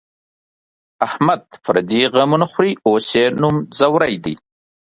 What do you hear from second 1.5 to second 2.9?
پردي غمونه خوري،